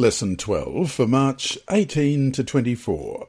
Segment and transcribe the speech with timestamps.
[0.00, 3.28] Lesson 12 for March 18 to 24.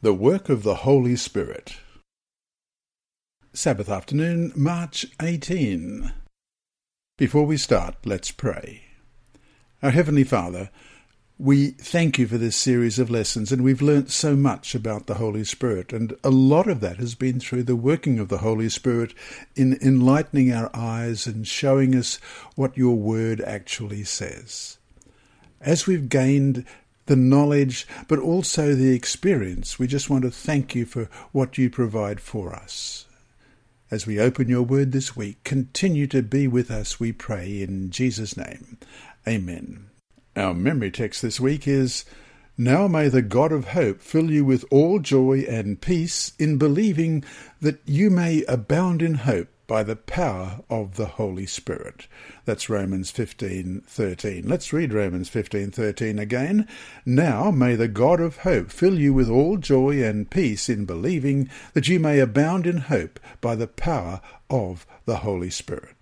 [0.00, 1.76] The Work of the Holy Spirit.
[3.52, 6.14] Sabbath afternoon, March 18.
[7.18, 8.84] Before we start, let's pray.
[9.82, 10.70] Our Heavenly Father,
[11.36, 15.16] we thank you for this series of lessons, and we've learnt so much about the
[15.16, 18.70] Holy Spirit, and a lot of that has been through the working of the Holy
[18.70, 19.12] Spirit
[19.54, 22.16] in enlightening our eyes and showing us
[22.54, 24.78] what your word actually says
[25.60, 26.64] as we've gained
[27.06, 31.70] the knowledge, but also the experience, we just want to thank you for what you
[31.70, 33.06] provide for us.
[33.90, 37.90] As we open your word this week, continue to be with us, we pray, in
[37.90, 38.78] Jesus' name.
[39.28, 39.86] Amen.
[40.34, 42.04] Our memory text this week is
[42.58, 47.24] Now may the God of hope fill you with all joy and peace in believing
[47.60, 52.06] that you may abound in hope by the power of the Holy Spirit.
[52.44, 54.48] That's Romans 15:13.
[54.48, 56.68] Let's read Romans 15:13 again.
[57.04, 61.48] Now may the God of hope fill you with all joy and peace in believing
[61.72, 65.96] that you may abound in hope by the power of the Holy Spirit.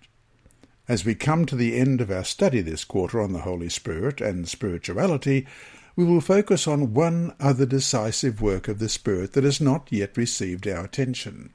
[0.87, 4.21] As we come to the end of our study this quarter on the Holy Spirit
[4.21, 5.47] and spirituality,
[5.95, 10.15] we will focus on one other decisive work of the Spirit that has not yet
[10.17, 11.51] received our attention.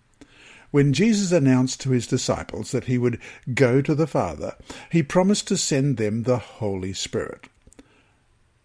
[0.71, 3.19] When Jesus announced to his disciples that he would
[3.55, 4.55] go to the Father,
[4.91, 7.49] he promised to send them the Holy Spirit.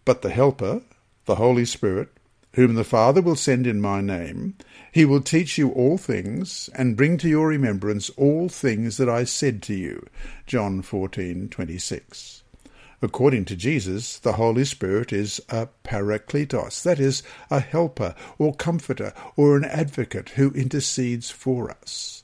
[0.05, 0.81] But the Helper,
[1.25, 2.09] the Holy Spirit,
[2.53, 4.55] whom the Father will send in my name,
[4.91, 9.23] he will teach you all things, and bring to your remembrance all things that I
[9.23, 10.05] said to you.
[10.45, 12.43] John 14:26.
[13.01, 19.13] According to Jesus, the Holy Spirit is a parakletos, that is, a helper or comforter
[19.35, 22.23] or an advocate who intercedes for us.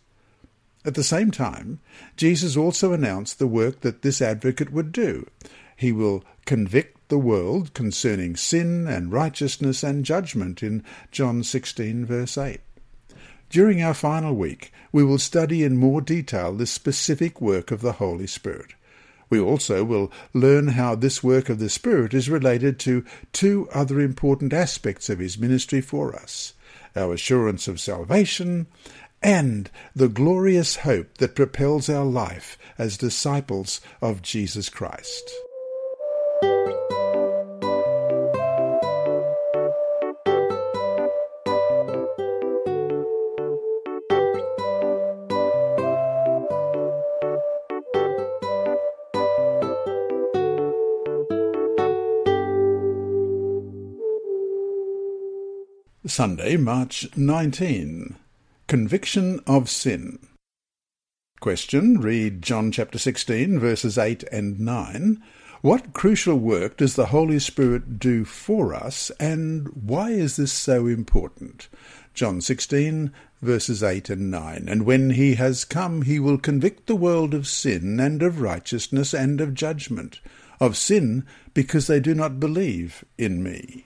[0.83, 1.79] At the same time,
[2.17, 5.27] Jesus also announced the work that this advocate would do.
[5.75, 12.37] He will convict the world concerning sin and righteousness and judgment in John 16, verse
[12.37, 12.61] 8.
[13.49, 17.93] During our final week, we will study in more detail this specific work of the
[17.93, 18.73] Holy Spirit.
[19.31, 23.99] We also will learn how this work of the Spirit is related to two other
[24.01, 26.53] important aspects of his ministry for us
[26.93, 28.67] our assurance of salvation
[29.23, 35.31] and the glorious hope that propels our life as disciples of Jesus Christ.
[56.11, 58.17] Sunday, March 19.
[58.67, 60.19] Conviction of Sin.
[61.39, 62.01] Question.
[62.01, 65.23] Read John chapter 16, verses 8 and 9.
[65.61, 70.85] What crucial work does the Holy Spirit do for us, and why is this so
[70.85, 71.69] important?
[72.13, 74.65] John 16, verses 8 and 9.
[74.67, 79.13] And when he has come, he will convict the world of sin, and of righteousness,
[79.13, 80.19] and of judgment.
[80.59, 83.85] Of sin, because they do not believe in me.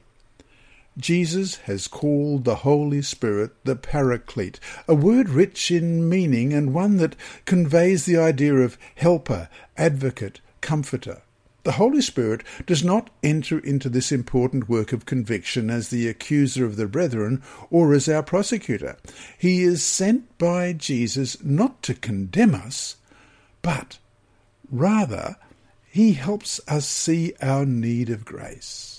[0.97, 6.97] Jesus has called the Holy Spirit the Paraclete, a word rich in meaning and one
[6.97, 11.21] that conveys the idea of helper, advocate, comforter.
[11.63, 16.63] The Holy Spirit does not enter into this important work of conviction as the accuser
[16.63, 18.97] of the brethren or as our prosecutor.
[19.37, 22.97] He is sent by Jesus not to condemn us,
[23.63, 23.97] but
[24.71, 25.37] rather
[25.89, 28.94] he helps us see our need of grace.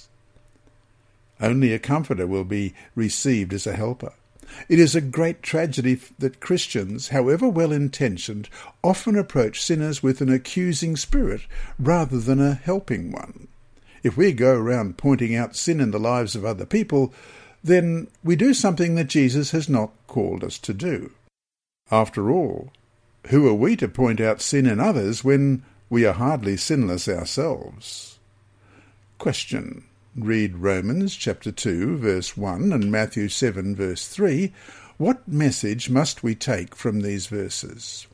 [1.41, 4.13] Only a comforter will be received as a helper.
[4.69, 8.49] It is a great tragedy that Christians, however well intentioned,
[8.83, 11.43] often approach sinners with an accusing spirit
[11.79, 13.49] rather than a helping one.
[14.03, 17.13] If we go around pointing out sin in the lives of other people,
[17.63, 21.13] then we do something that Jesus has not called us to do.
[21.91, 22.71] After all,
[23.29, 28.19] who are we to point out sin in others when we are hardly sinless ourselves?
[29.19, 29.85] Question
[30.19, 34.51] read Romans chapter 2 verse 1 and Matthew 7 verse 3,
[34.97, 38.07] what message must we take from these verses?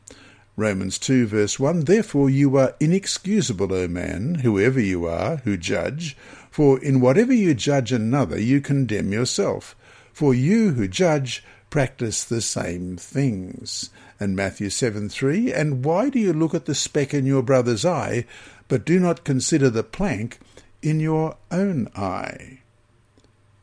[0.56, 6.16] Romans 2 verse 1 Therefore you are inexcusable, O man, whoever you are, who judge,
[6.50, 9.76] for in whatever you judge another you condemn yourself.
[10.12, 13.90] For you who judge practice the same things.
[14.18, 17.84] And Matthew 7 3 And why do you look at the speck in your brother's
[17.84, 18.26] eye,
[18.66, 20.40] but do not consider the plank
[20.82, 22.58] in your own eye.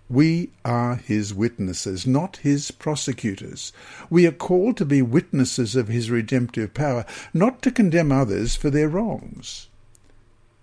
[0.09, 3.71] We are his witnesses, not his prosecutors.
[4.09, 8.71] We are called to be witnesses of his redemptive power, not to condemn others for
[8.71, 9.67] their wrongs.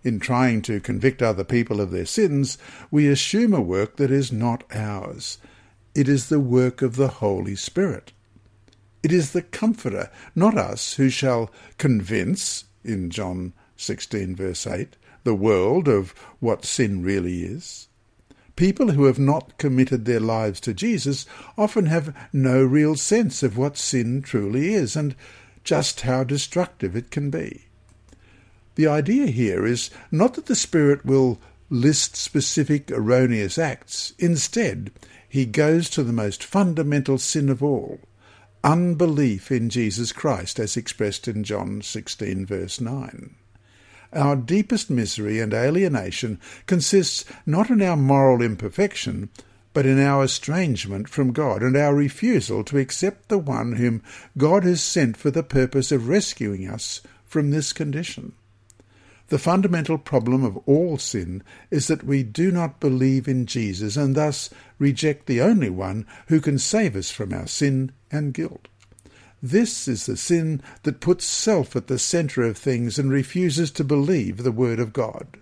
[0.02, 2.58] In trying to convict other people of their sins,
[2.90, 5.38] we assume a work that is not ours.
[5.94, 8.12] It is the work of the Holy Spirit.
[9.02, 15.34] It is the Comforter, not us, who shall convince, in John 16, verse 8, the
[15.34, 17.88] world of what sin really is.
[18.54, 21.26] People who have not committed their lives to Jesus
[21.58, 25.16] often have no real sense of what sin truly is and
[25.64, 27.64] just how destructive it can be.
[28.76, 31.40] The idea here is not that the Spirit will
[31.70, 34.14] list specific erroneous acts.
[34.20, 34.92] Instead,
[35.28, 37.98] he goes to the most fundamental sin of all,
[38.62, 43.34] unbelief in Jesus Christ, as expressed in John 16, verse 9.
[44.16, 49.28] Our deepest misery and alienation consists not in our moral imperfection,
[49.74, 54.02] but in our estrangement from God and our refusal to accept the one whom
[54.38, 58.32] God has sent for the purpose of rescuing us from this condition.
[59.28, 64.14] The fundamental problem of all sin is that we do not believe in Jesus and
[64.14, 64.48] thus
[64.78, 68.68] reject the only one who can save us from our sin and guilt.
[69.42, 73.84] This is the sin that puts self at the centre of things and refuses to
[73.84, 75.38] believe the Word of God.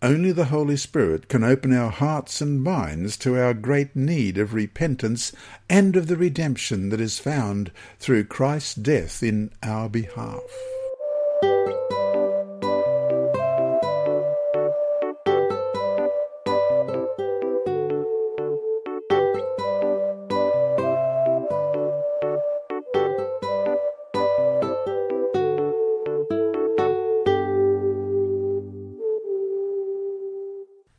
[0.00, 4.54] Only the Holy Spirit can open our hearts and minds to our great need of
[4.54, 5.32] repentance
[5.68, 10.42] and of the redemption that is found through Christ's death in our behalf.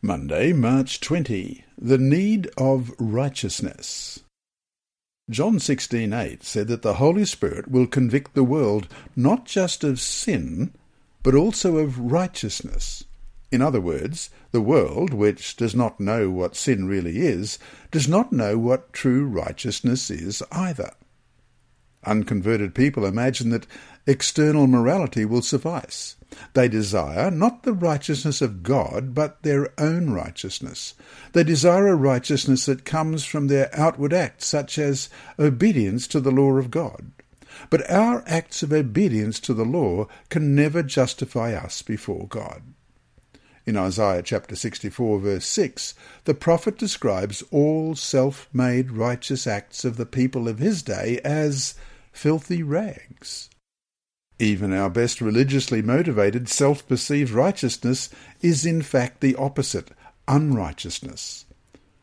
[0.02, 1.66] Monday, March 20.
[1.78, 4.22] The need of righteousness.
[5.30, 8.88] John 16:8 said that the Holy Spirit will convict the world
[9.18, 10.72] not just of sin,
[11.22, 13.04] but also of righteousness.
[13.52, 17.60] In other words, the world, which does not know what sin really is,
[17.92, 20.94] does not know what true righteousness is either.
[22.06, 23.68] Unconverted people imagine that
[24.08, 26.16] external morality will suffice.
[26.54, 30.94] They desire not the righteousness of God, but their own righteousness.
[31.34, 36.32] They desire a righteousness that comes from their outward acts, such as obedience to the
[36.32, 37.12] law of God.
[37.70, 42.62] But our acts of obedience to the law can never justify us before God.
[43.66, 45.94] In Isaiah chapter 64, verse 6,
[46.24, 51.76] the prophet describes all self made righteous acts of the people of his day as
[52.20, 53.50] filthy rags.
[54.40, 58.10] Even our best religiously motivated, self perceived righteousness
[58.42, 59.92] is in fact the opposite
[60.28, 61.46] unrighteousness.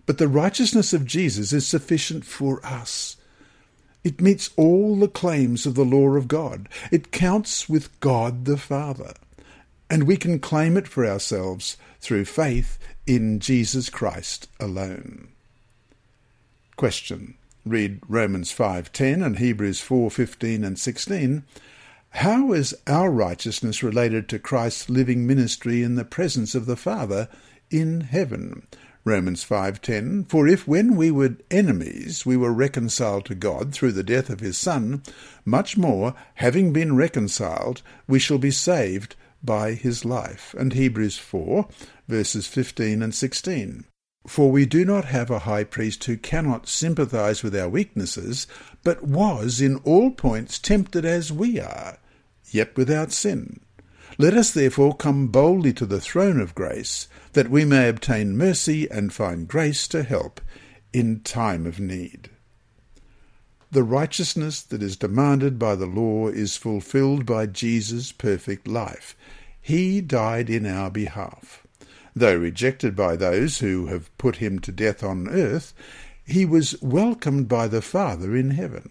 [0.06, 3.18] But the righteousness of Jesus is sufficient for us.
[4.04, 6.70] It meets all the claims of the law of God.
[6.90, 9.12] It counts with God the Father.
[9.90, 15.28] And we can claim it for ourselves through faith in Jesus Christ alone.
[16.76, 17.36] Question.
[17.66, 21.42] Read Romans 5:10 and Hebrews 4:15 and 16
[22.10, 27.28] how is our righteousness related to Christ's living ministry in the presence of the Father
[27.68, 28.62] in heaven?
[29.04, 34.02] Romans 5:10 For if when we were enemies we were reconciled to God through the
[34.02, 35.02] death of his son
[35.44, 40.54] much more having been reconciled we shall be saved by his life.
[40.56, 41.68] And Hebrews 4
[42.06, 43.84] verses 15 and 16
[44.26, 48.46] For we do not have a high priest who cannot sympathize with our weaknesses
[48.82, 51.98] but was in all points tempted as we are
[52.50, 53.60] yet without sin.
[54.18, 58.90] Let us therefore come boldly to the throne of grace, that we may obtain mercy
[58.90, 60.40] and find grace to help
[60.92, 62.30] in time of need.
[63.70, 69.14] The righteousness that is demanded by the law is fulfilled by Jesus' perfect life.
[69.60, 71.65] He died in our behalf.
[72.18, 75.74] Though rejected by those who have put him to death on earth,
[76.24, 78.88] he was welcomed by the Father in heaven.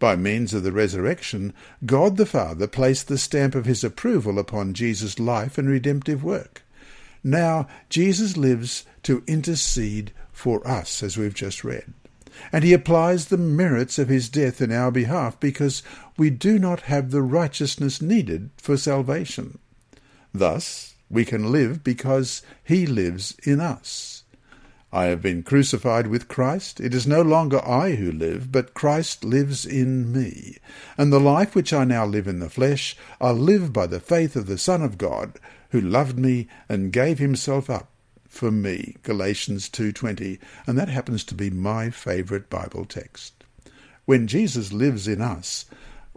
[0.00, 1.54] By means of the resurrection,
[1.86, 6.62] God the Father placed the stamp of his approval upon Jesus' life and redemptive work.
[7.22, 11.94] Now, Jesus lives to intercede for us, as we've just read.
[12.52, 15.82] And he applies the merits of his death in our behalf because
[16.18, 19.58] we do not have the righteousness needed for salvation.
[20.34, 24.24] Thus, we can live because he lives in us.
[24.92, 26.80] I have been crucified with Christ.
[26.80, 30.58] It is no longer I who live, but Christ lives in me.
[30.96, 34.36] And the life which I now live in the flesh, I live by the faith
[34.36, 35.38] of the Son of God,
[35.70, 37.90] who loved me and gave himself up
[38.26, 38.96] for me.
[39.02, 43.44] Galatians 2:20, and that happens to be my favorite Bible text.
[44.04, 45.66] When Jesus lives in us,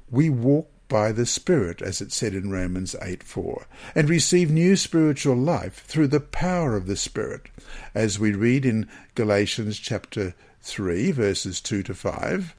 [0.09, 3.65] we walk by the Spirit, as it said in Romans 8 4,
[3.95, 7.47] and receive new spiritual life through the power of the Spirit,
[7.95, 12.55] as we read in Galatians chapter 3, verses 2 to 5.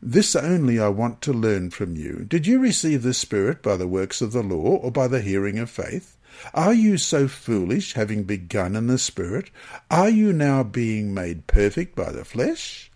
[0.00, 2.24] This only I want to learn from you.
[2.28, 5.58] Did you receive the Spirit by the works of the law or by the hearing
[5.58, 6.16] of faith?
[6.54, 9.50] Are you so foolish, having begun in the Spirit?
[9.90, 12.91] Are you now being made perfect by the flesh?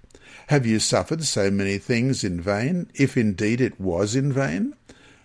[0.49, 4.75] Have you suffered so many things in vain, if indeed it was in vain?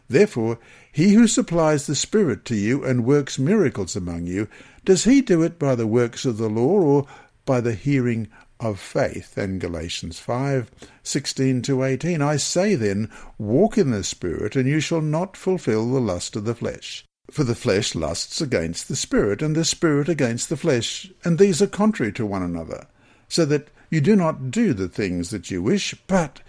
[0.09, 0.57] Therefore,
[0.91, 4.47] he who supplies the Spirit to you and works miracles among you,
[4.83, 7.07] does he do it by the works of the law or
[7.45, 9.37] by the hearing of faith?
[9.37, 10.71] And Galatians 5,
[11.03, 15.89] 16 to 18, I say then, walk in the Spirit, and you shall not fulfill
[15.91, 17.05] the lust of the flesh.
[17.29, 21.61] For the flesh lusts against the Spirit, and the Spirit against the flesh, and these
[21.61, 22.87] are contrary to one another,
[23.29, 26.39] so that you do not do the things that you wish, but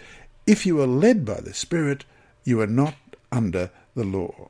[0.46, 2.04] if you are led by the Spirit,
[2.44, 2.94] you are not
[3.32, 4.48] under the law.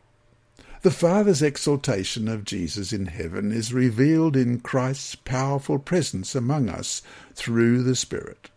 [0.83, 7.01] The Father's exaltation of Jesus in heaven is revealed in Christ's powerful presence among us
[7.35, 8.51] through the Spirit.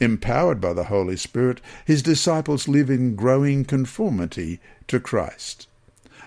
[0.00, 5.68] Empowered by the Holy Spirit, his disciples live in growing conformity to Christ.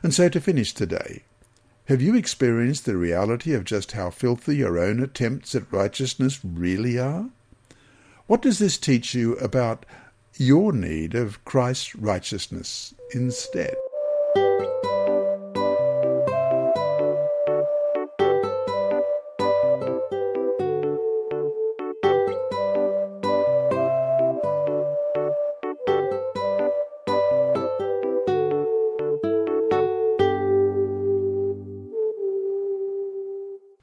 [0.04, 1.24] And so to finish today,
[1.86, 7.00] have you experienced the reality of just how filthy your own attempts at righteousness really
[7.00, 7.30] are?
[8.28, 9.86] What does this teach you about
[10.36, 13.74] your need of Christ's righteousness instead?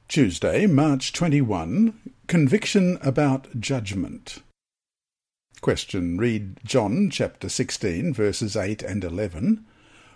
[0.07, 2.04] Tuesday, March 21,
[2.35, 4.39] Conviction about Judgment.
[5.61, 6.17] Question.
[6.17, 9.63] Read John chapter 16, verses 8 and 11.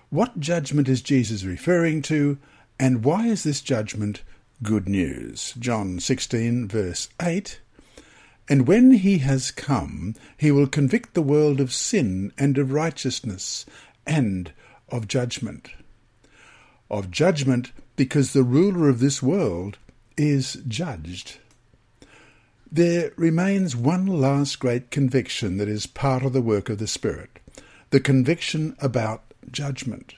[0.09, 2.37] What judgment is Jesus referring to,
[2.77, 4.23] and why is this judgment
[4.61, 5.53] good news?
[5.59, 7.61] John 16, verse 8.
[8.49, 13.65] And when he has come, he will convict the world of sin and of righteousness
[14.05, 14.51] and
[14.89, 15.69] of judgment.
[16.91, 19.77] Of judgment because the ruler of this world
[20.17, 21.37] is judged.
[22.71, 27.39] There remains one last great conviction that is part of the work of the Spirit
[27.89, 30.13] the conviction about judgment.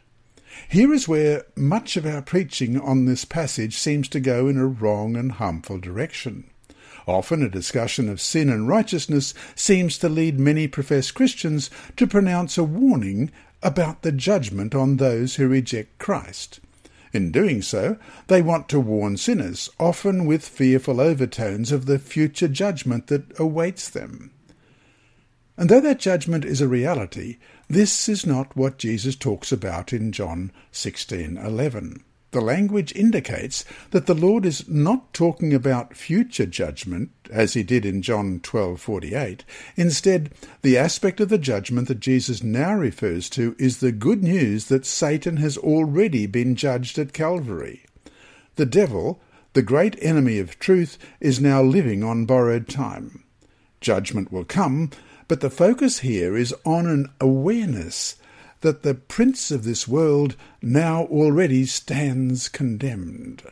[0.68, 4.68] Here is where much of our preaching on this passage seems to go in a
[4.68, 6.50] wrong and harmful direction.
[7.08, 12.58] Often a discussion of sin and righteousness seems to lead many professed Christians to pronounce
[12.58, 13.32] a warning
[13.64, 16.60] about the judgment on those who reject Christ.
[17.14, 22.48] In doing so, they want to warn sinners, often with fearful overtones of the future
[22.48, 24.32] judgment that awaits them.
[25.58, 27.38] And though that judgment is a reality,
[27.68, 32.02] this is not what Jesus talks about in John 16:11.
[32.32, 37.86] The language indicates that the Lord is not talking about future judgment, as he did
[37.86, 39.44] in John 12:48.
[39.76, 40.30] Instead,
[40.62, 44.86] the aspect of the judgment that Jesus now refers to is the good news that
[44.86, 47.84] Satan has already been judged at Calvary.
[48.56, 49.22] The devil,
[49.52, 53.26] the great enemy of truth, is now living on borrowed time.
[53.82, 54.90] Judgment will come,
[55.28, 58.16] but the focus here is on an awareness
[58.62, 63.44] that the prince of this world now already stands condemned.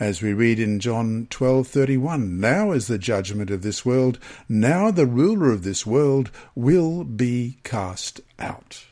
[0.00, 5.06] As we read in John 12:31, now is the judgment of this world, now the
[5.06, 8.84] ruler of this world will be cast out.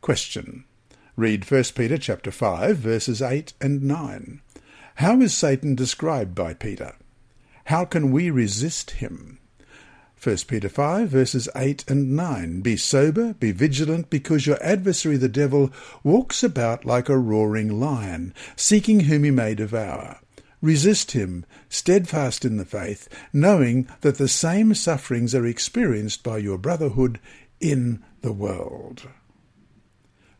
[0.00, 0.64] Question.
[1.16, 4.40] Read 1 Peter chapter 5 verses 8 and 9.
[4.96, 6.94] How is Satan described by Peter?
[7.66, 9.38] How can we resist him?
[10.22, 12.60] 1 Peter 5, verses 8 and 9.
[12.60, 15.72] Be sober, be vigilant, because your adversary the devil
[16.04, 20.20] walks about like a roaring lion, seeking whom he may devour.
[20.60, 26.56] Resist him, steadfast in the faith, knowing that the same sufferings are experienced by your
[26.56, 27.18] brotherhood
[27.58, 29.08] in the world.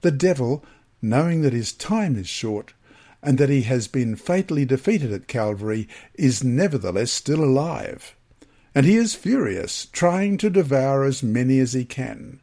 [0.03, 0.65] The devil,
[1.01, 2.75] knowing that his time is short,
[3.21, 8.15] and that he has been fatally defeated at Calvary, is nevertheless still alive
[8.75, 12.41] and he is furious, trying to devour as many as he can.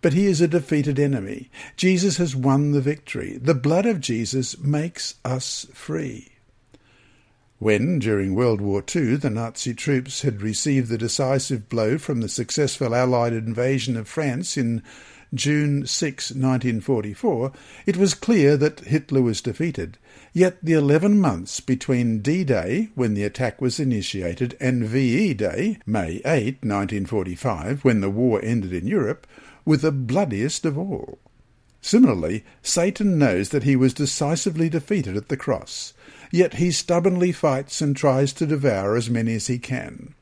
[0.00, 1.50] But he is a defeated enemy.
[1.76, 3.36] Jesus has won the victory.
[3.36, 6.28] The blood of Jesus makes us free.
[7.58, 12.28] When, during World War II, the Nazi troops had received the decisive blow from the
[12.28, 14.82] successful Allied invasion of France in
[15.34, 17.52] June 6, 1944,
[17.86, 19.98] it was clear that Hitler was defeated.
[20.32, 26.22] Yet the 11 months between D-Day, when the attack was initiated, and VE Day, May
[26.24, 29.26] 8, 1945, when the war ended in Europe,
[29.64, 31.18] were the bloodiest of all.
[31.80, 35.92] Similarly, Satan knows that he was decisively defeated at the cross,
[36.30, 40.14] yet he stubbornly fights and tries to devour as many as he can.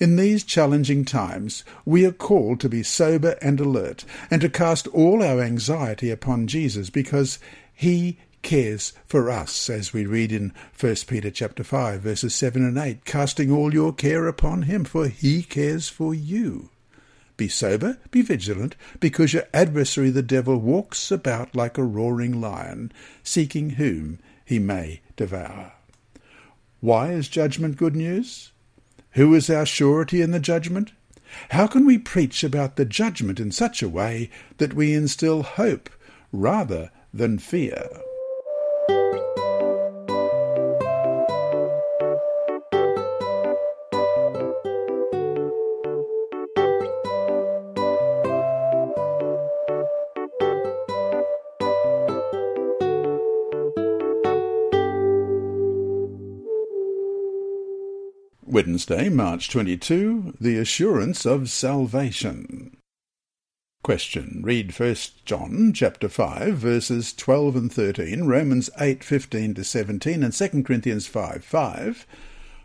[0.00, 4.86] In these challenging times, we are called to be sober and alert, and to cast
[4.88, 7.38] all our anxiety upon Jesus, because
[7.72, 12.76] he cares for us, as we read in 1 Peter chapter 5, verses 7 and
[12.76, 16.70] 8, casting all your care upon him, for he cares for you.
[17.36, 22.92] Be sober, be vigilant, because your adversary the devil walks about like a roaring lion,
[23.22, 25.72] seeking whom he may devour.
[26.80, 28.52] Why is judgment good news?
[29.14, 30.92] Who is our surety in the judgment?
[31.50, 35.88] How can we preach about the judgment in such a way that we instill hope
[36.32, 37.88] rather than fear?
[58.74, 62.76] Wednesday, March 22, the assurance of salvation.
[63.84, 64.40] Question.
[64.42, 70.64] Read 1 John chapter 5 verses 12 and 13, Romans 8:15 to 17 and 2
[70.64, 71.44] Corinthians 5:5.
[71.44, 72.06] 5.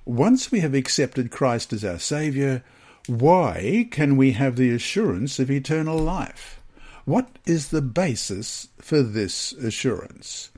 [0.06, 2.64] Once we have accepted Christ as our savior,
[3.06, 6.60] why can we have the assurance of eternal life?
[7.06, 10.50] What is the basis for this assurance?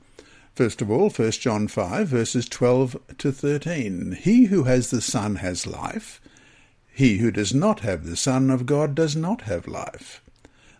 [0.54, 4.18] First of all, 1 John 5, verses 12 to 13.
[4.20, 6.20] He who has the Son has life.
[6.92, 10.22] He who does not have the Son of God does not have life.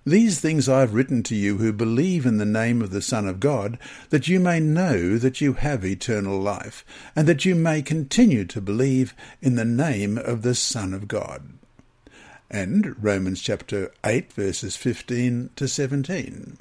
[0.04, 3.26] These things I have written to you who believe in the name of the Son
[3.26, 3.78] of God,
[4.10, 6.84] that you may know that you have eternal life,
[7.16, 11.54] and that you may continue to believe in the name of the Son of God.
[12.50, 16.58] And Romans chapter 8, verses 15 to 17.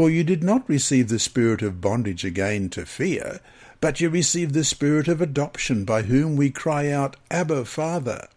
[0.00, 3.40] For you did not receive the spirit of bondage again to fear,
[3.82, 8.28] but you received the spirit of adoption, by whom we cry out, Abba, Father.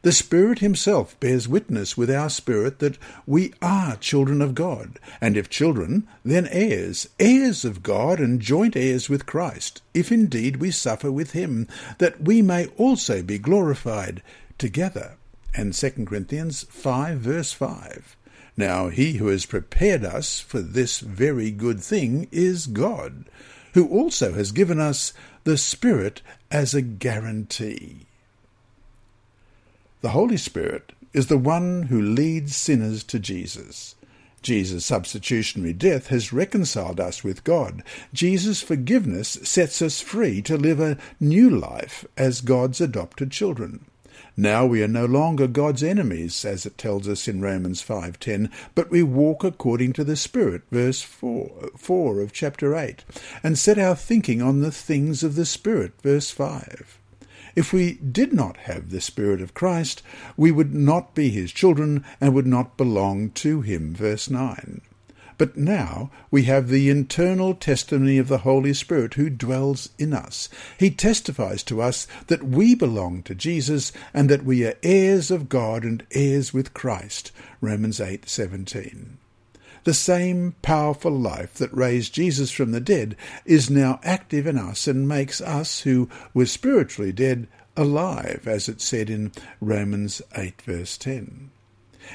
[0.00, 5.36] The Spirit Himself bears witness with our spirit that we are children of God, and
[5.36, 10.70] if children, then heirs, heirs of God, and joint heirs with Christ, if indeed we
[10.70, 14.22] suffer with Him, that we may also be glorified
[14.56, 15.16] together.
[15.54, 18.16] And 2 Corinthians 5, verse 5.
[18.56, 23.24] Now he who has prepared us for this very good thing is God,
[23.74, 25.12] who also has given us
[25.44, 28.06] the Spirit as a guarantee.
[30.02, 33.94] The Holy Spirit is the one who leads sinners to Jesus.
[34.42, 37.82] Jesus' substitutionary death has reconciled us with God.
[38.12, 43.86] Jesus' forgiveness sets us free to live a new life as God's adopted children.
[44.36, 48.90] Now we are no longer God's enemies, as it tells us in Romans 5.10, but
[48.90, 53.04] we walk according to the Spirit, verse 4, 4 of chapter 8,
[53.42, 56.98] and set our thinking on the things of the Spirit, verse 5.
[57.54, 60.02] If we did not have the Spirit of Christ,
[60.38, 64.80] we would not be his children and would not belong to him, verse 9.
[65.42, 70.48] But now we have the internal testimony of the Holy Spirit who dwells in us.
[70.78, 75.48] He testifies to us that we belong to Jesus and that we are heirs of
[75.48, 77.32] God and heirs with Christ.
[77.60, 79.18] Romans 8:17.
[79.82, 84.86] The same powerful life that raised Jesus from the dead is now active in us
[84.86, 90.96] and makes us who were spiritually dead alive, as it said in Romans 8 verse
[90.96, 91.50] 10.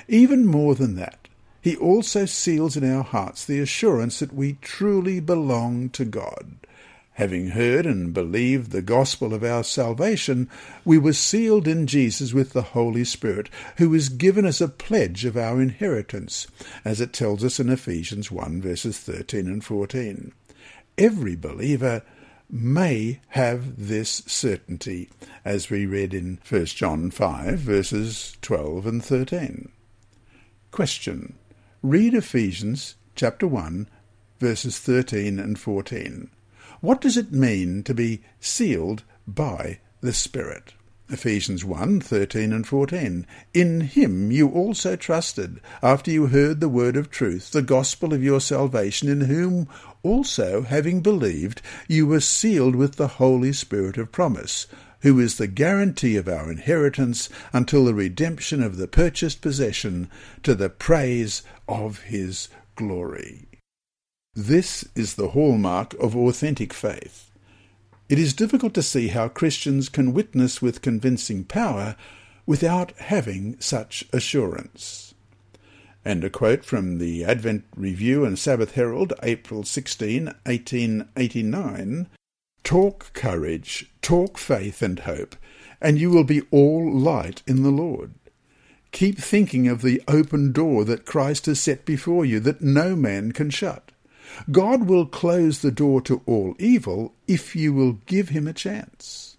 [0.07, 1.26] Even more than that,
[1.67, 6.55] he also seals in our hearts the assurance that we truly belong to God.
[7.15, 10.49] Having heard and believed the gospel of our salvation,
[10.85, 13.49] we were sealed in Jesus with the Holy Spirit,
[13.79, 16.47] who is given as a pledge of our inheritance,
[16.85, 20.31] as it tells us in Ephesians 1 verses 13 and 14.
[20.97, 22.01] Every believer
[22.49, 25.09] may have this certainty,
[25.43, 29.69] as we read in 1 John 5 verses 12 and 13.
[30.71, 31.33] Question.
[31.83, 33.87] Read Ephesians chapter 1,
[34.39, 36.31] verses 13 and 14.
[36.81, 40.73] What does it mean to be sealed by the Spirit?
[41.07, 43.27] Ephesians 1 13 and 14.
[43.53, 48.23] In him you also trusted, after you heard the word of truth, the gospel of
[48.23, 49.69] your salvation, in whom
[50.01, 54.65] also, having believed, you were sealed with the Holy Spirit of promise
[55.01, 60.09] who is the guarantee of our inheritance until the redemption of the purchased possession
[60.43, 63.47] to the praise of his glory.
[64.33, 67.31] This is the hallmark of authentic faith.
[68.09, 71.95] It is difficult to see how Christians can witness with convincing power
[72.45, 75.13] without having such assurance.
[76.05, 82.07] And a quote from the Advent Review and Sabbath Herald, April 16, 1889
[82.63, 85.35] Talk courage, talk faith and hope,
[85.81, 88.13] and you will be all light in the Lord.
[88.97, 93.31] Keep thinking of the open door that Christ has set before you that no man
[93.31, 93.91] can shut.
[94.49, 99.37] God will close the door to all evil if you will give him a chance.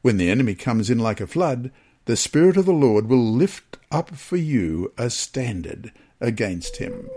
[0.00, 1.70] When the enemy comes in like a flood,
[2.06, 7.10] the Spirit of the Lord will lift up for you a standard against him.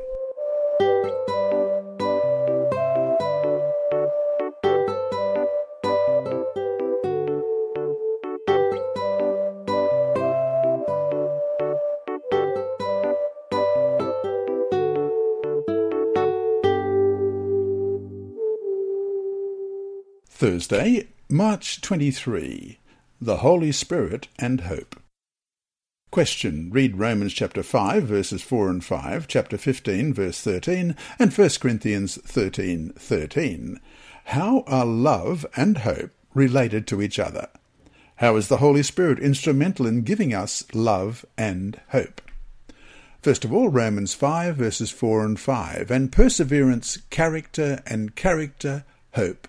[20.39, 22.80] Thursday, March 23.
[23.19, 24.95] The Holy Spirit and Hope.
[26.12, 26.69] Question.
[26.71, 32.15] Read Romans chapter 5 verses 4 and 5, chapter 15 verse 13, and 1 Corinthians
[32.21, 33.82] 13 13.
[34.28, 37.49] How are love and hope related to each other?
[38.15, 42.21] How is the Holy Spirit instrumental in giving us love and hope?
[43.21, 49.48] First of all, Romans 5 verses 4 and 5, and perseverance, character, and character, hope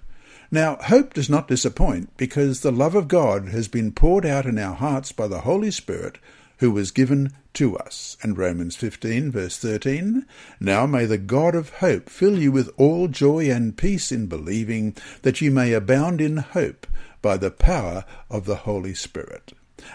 [0.50, 4.58] now, hope does not disappoint because the love of God has been poured out in
[4.58, 6.18] our hearts by the Holy Spirit
[6.58, 8.16] who was given to us.
[8.22, 10.26] And Romans 15, verse 13
[10.58, 14.96] Now may the God of hope fill you with all joy and peace in believing,
[15.22, 16.86] that you may abound in hope
[17.22, 19.52] by the power of the Holy Spirit.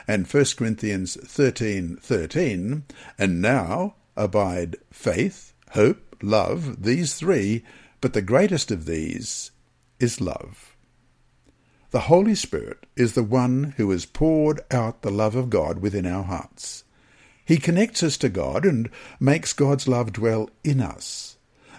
[0.08, 2.84] And 1 Corinthians 13, 13
[3.20, 7.64] And now abide faith, hope, love, these three,
[8.00, 9.52] but the greatest of these
[10.00, 10.76] is love.
[11.92, 16.06] The Holy Spirit is the one who has poured out the love of God within
[16.06, 16.84] our hearts.
[17.46, 21.38] He connects us to God and makes God's love dwell in us.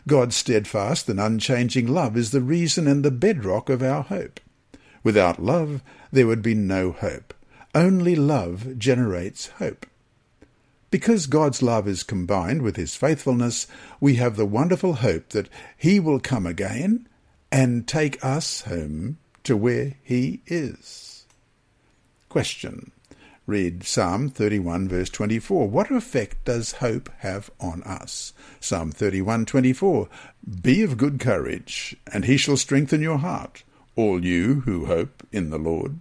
[0.09, 4.41] God's steadfast and unchanging love is the reason and the bedrock of our hope.
[5.03, 7.35] Without love, there would be no hope.
[7.75, 9.87] Only love generates hope.
[10.91, 13.67] Because God's love is combined with his faithfulness,
[14.01, 17.09] we have the wonderful hope that he will come again
[17.51, 21.25] and take us home to where he is.
[22.29, 22.93] Question.
[23.47, 25.69] Read Psalm 31 verse 24.
[25.69, 28.33] What effect does hope have on us?
[28.59, 30.09] Psalm 31:24.
[30.63, 33.63] Be of good courage, and he shall strengthen your heart,
[33.95, 36.01] all you who hope in the Lord.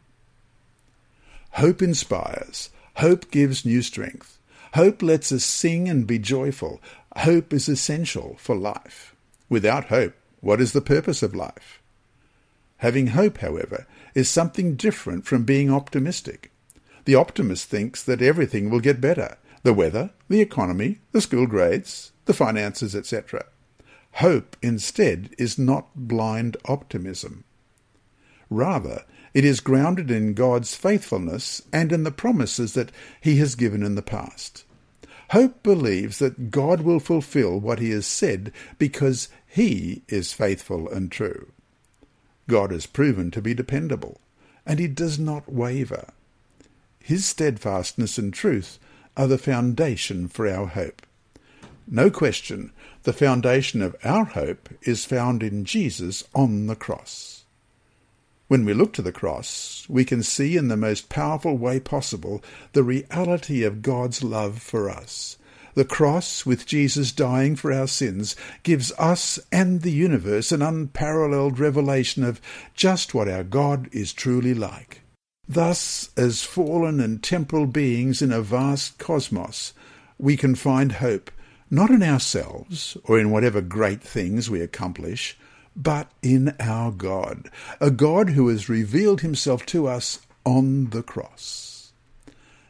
[1.52, 2.72] Hope inspires.
[2.96, 4.40] Hope gives new strength.
[4.74, 6.82] Hope lets us sing and be joyful.
[7.16, 9.16] Hope is essential for life.
[9.50, 11.82] Without hope, what is the purpose of life?
[12.78, 16.52] Having hope, however, is something different from being optimistic.
[17.06, 22.12] The optimist thinks that everything will get better the weather, the economy, the school grades,
[22.26, 23.46] the finances, etc.
[24.18, 27.44] Hope, instead, is not blind optimism.
[28.48, 29.04] Rather,
[29.34, 33.96] it is grounded in God's faithfulness and in the promises that He has given in
[33.96, 34.64] the past.
[35.32, 41.10] Hope believes that God will fulfill what He has said because he is faithful and
[41.10, 41.50] true.
[42.50, 44.20] God is proven to be dependable,
[44.66, 46.10] and he does not waver.
[47.00, 48.80] His steadfastness and truth
[49.16, 51.04] are the foundation for our hope.
[51.88, 57.35] No question, the foundation of our hope is found in Jesus on the cross.
[58.48, 62.44] When we look to the cross, we can see in the most powerful way possible
[62.74, 65.38] the reality of God's love for us,
[65.74, 71.60] the cross, with Jesus dying for our sins, gives us and the universe an unparalleled
[71.60, 72.40] revelation of
[72.74, 75.02] just what our God is truly like.
[75.48, 79.74] Thus, as fallen and temporal beings in a vast cosmos,
[80.18, 81.30] we can find hope
[81.70, 85.38] not in ourselves or in whatever great things we accomplish,
[85.76, 87.50] but in our God,
[87.82, 91.92] a God who has revealed himself to us on the cross.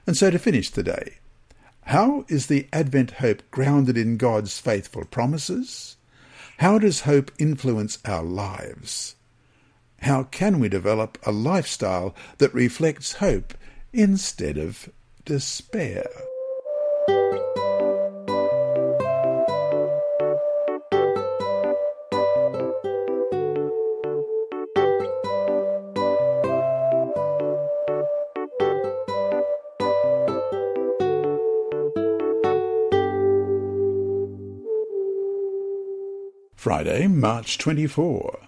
[0.07, 1.17] And so to finish today,
[1.83, 5.97] how is the Advent hope grounded in God's faithful promises?
[6.57, 9.15] How does hope influence our lives?
[10.01, 13.53] How can we develop a lifestyle that reflects hope
[13.93, 14.89] instead of
[15.25, 16.05] despair?
[36.65, 38.39] Friday, March 24.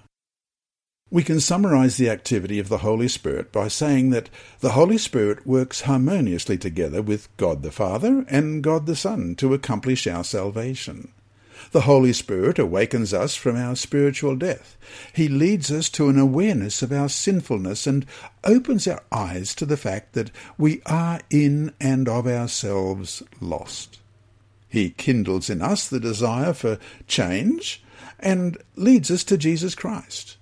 [1.12, 5.45] We can summarize the activity of the Holy Spirit by saying that the Holy Spirit
[5.45, 11.10] works harmoniously together with God the Father and God the Son to accomplish our salvation.
[11.73, 14.77] The Holy Spirit awakens us from our spiritual death.
[15.13, 18.03] He leads us to an awareness of our sinfulness and
[18.43, 23.99] opens our eyes to the fact that we are in and of ourselves lost.
[24.67, 27.84] He kindles in us the desire for change
[28.19, 30.38] and leads us to Jesus Christ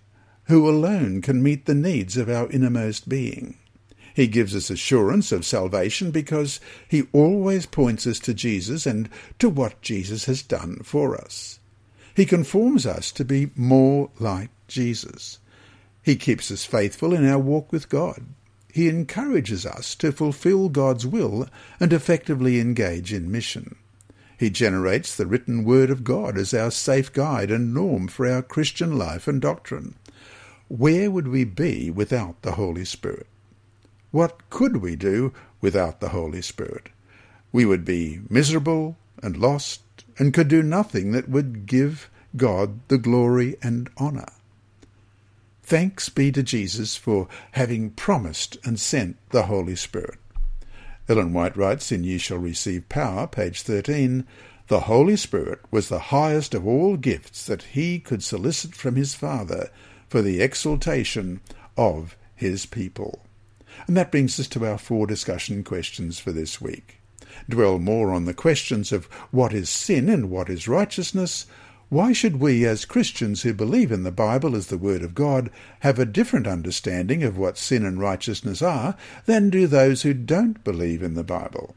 [0.47, 3.57] who alone can meet the needs of our innermost being.
[4.13, 9.09] He gives us assurance of salvation because he always points us to Jesus and
[9.39, 11.59] to what Jesus has done for us.
[12.15, 15.39] He conforms us to be more like Jesus.
[16.01, 18.25] He keeps us faithful in our walk with God.
[18.71, 21.47] He encourages us to fulfill God's will
[21.79, 23.75] and effectively engage in mission.
[24.37, 28.41] He generates the written word of God as our safe guide and norm for our
[28.41, 29.95] Christian life and doctrine.
[30.67, 33.27] Where would we be without the Holy Spirit?
[34.11, 36.89] What could we do without the Holy Spirit?
[37.51, 39.81] We would be miserable and lost
[40.17, 44.31] and could do nothing that would give God the glory and honour.
[45.63, 50.19] Thanks be to Jesus for having promised and sent the Holy Spirit.
[51.07, 54.25] Ellen White writes in Ye Shall Receive Power, page 13,
[54.67, 59.13] The Holy Spirit was the highest of all gifts that he could solicit from his
[59.13, 59.69] Father
[60.07, 61.41] for the exaltation
[61.77, 63.23] of his people.
[63.85, 67.01] And that brings us to our four discussion questions for this week.
[67.47, 71.45] Dwell more on the questions of what is sin and what is righteousness.
[71.89, 75.51] Why should we, as Christians who believe in the Bible as the Word of God,
[75.81, 78.95] have a different understanding of what sin and righteousness are
[79.27, 81.75] than do those who don't believe in the Bible?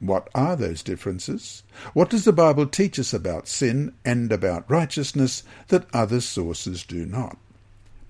[0.00, 1.62] What are those differences?
[1.92, 7.04] What does the Bible teach us about sin and about righteousness that other sources do
[7.04, 7.36] not?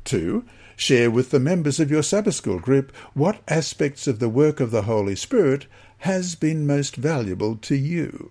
[0.05, 0.45] 2.
[0.77, 4.71] Share with the members of your Sabbath School group what aspects of the work of
[4.71, 5.67] the Holy Spirit
[5.99, 8.31] has been most valuable to you.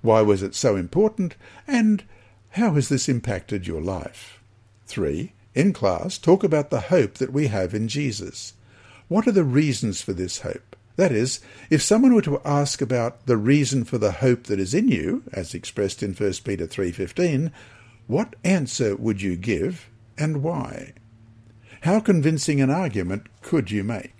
[0.00, 2.04] Why was it so important, and
[2.52, 4.40] how has this impacted your life?
[4.86, 5.32] 3.
[5.54, 8.54] In class, talk about the hope that we have in Jesus.
[9.08, 10.76] What are the reasons for this hope?
[10.96, 14.74] That is, if someone were to ask about the reason for the hope that is
[14.74, 17.50] in you, as expressed in 1 Peter 3.15,
[18.06, 19.88] what answer would you give
[20.18, 20.92] and why?
[21.82, 24.14] How convincing an argument could you make?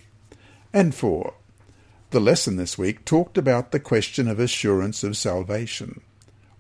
[0.73, 1.35] And four,
[2.11, 6.01] the lesson this week talked about the question of assurance of salvation.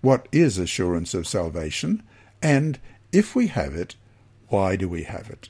[0.02, 2.02] What is assurance of salvation?
[2.42, 2.78] And
[3.12, 3.94] if we have it,
[4.48, 5.48] why do we have it?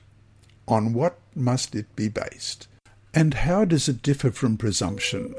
[0.69, 2.69] On what must it be based?
[3.15, 5.35] And how does it differ from presumption?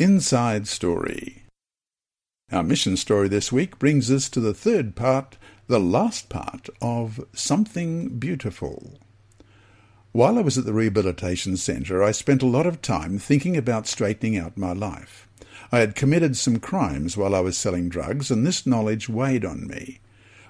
[0.00, 1.42] Inside Story.
[2.52, 7.18] Our mission story this week brings us to the third part, the last part of
[7.32, 9.00] Something Beautiful.
[10.12, 13.88] While I was at the rehabilitation centre, I spent a lot of time thinking about
[13.88, 15.26] straightening out my life.
[15.72, 19.66] I had committed some crimes while I was selling drugs, and this knowledge weighed on
[19.66, 19.98] me.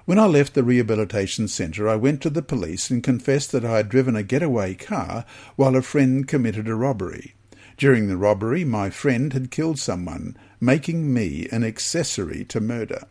[0.05, 3.77] When I left the rehabilitation centre, I went to the police and confessed that I
[3.77, 7.33] had driven a getaway car while a friend committed a robbery.
[7.79, 13.03] During the robbery, my friend had killed someone, making me an accessory to murder.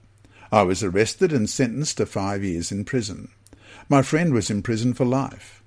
[0.52, 3.30] I was arrested and sentenced to five years in prison.
[3.88, 5.62] My friend was in prison for life.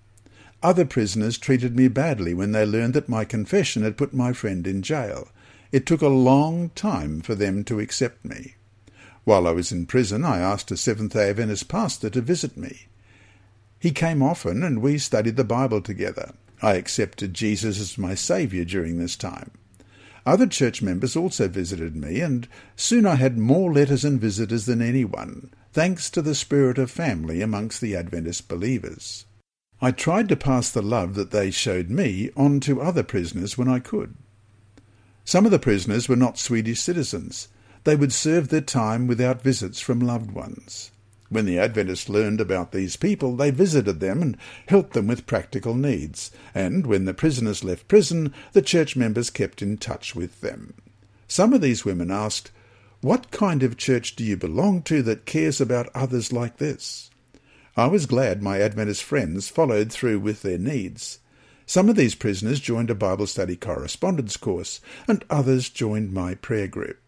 [0.61, 4.67] Other prisoners treated me badly when they learned that my confession had put my friend
[4.67, 5.29] in jail.
[5.71, 8.53] It took a long time for them to accept me.
[9.23, 12.85] While I was in prison, I asked a Seventh-day Adventist pastor to visit me.
[13.79, 16.33] He came often, and we studied the Bible together.
[16.61, 19.51] I accepted Jesus as my Saviour during this time.
[20.25, 24.81] Other church members also visited me, and soon I had more letters and visitors than
[24.81, 29.25] anyone, thanks to the spirit of family amongst the Adventist believers.
[29.81, 33.67] I tried to pass the love that they showed me on to other prisoners when
[33.67, 34.15] I could.
[35.25, 37.47] Some of the prisoners were not Swedish citizens.
[37.83, 40.91] They would serve their time without visits from loved ones.
[41.31, 45.73] When the Adventists learned about these people, they visited them and helped them with practical
[45.73, 50.73] needs, and when the prisoners left prison, the church members kept in touch with them.
[51.29, 52.51] Some of these women asked,
[52.99, 57.09] What kind of church do you belong to that cares about others like this?
[57.77, 61.19] I was glad my Adventist friends followed through with their needs.
[61.65, 66.67] Some of these prisoners joined a Bible study correspondence course, and others joined my prayer
[66.67, 67.00] group.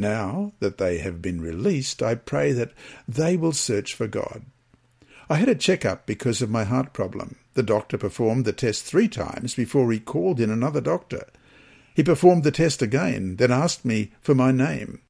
[0.00, 2.72] Now that they have been released, I pray that
[3.08, 4.44] they will search for God.
[5.28, 7.36] I had a check-up because of my heart problem.
[7.54, 11.26] The doctor performed the test three times before he called in another doctor.
[11.96, 15.00] He performed the test again, then asked me for my name.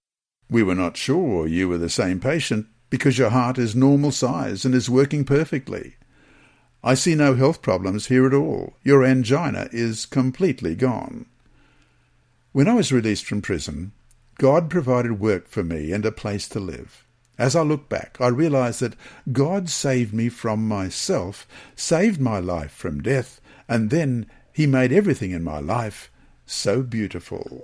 [0.49, 4.65] We were not sure you were the same patient because your heart is normal size
[4.65, 5.97] and is working perfectly.
[6.83, 8.73] I see no health problems here at all.
[8.83, 11.27] Your angina is completely gone.
[12.53, 13.93] When I was released from prison,
[14.39, 17.05] God provided work for me and a place to live.
[17.39, 18.97] As I look back, I realize that
[19.31, 21.47] God saved me from myself,
[21.77, 26.11] saved my life from death, and then He made everything in my life
[26.47, 27.63] so beautiful.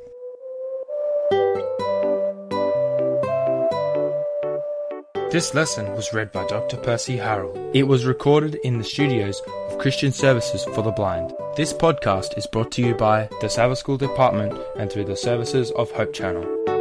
[5.34, 6.76] This lesson was read by Dr.
[6.76, 7.58] Percy Harrell.
[7.74, 11.34] It was recorded in the studios of Christian Services for the Blind.
[11.56, 15.72] This podcast is brought to you by the Sabbath School Department and through the services
[15.72, 16.73] of Hope Channel.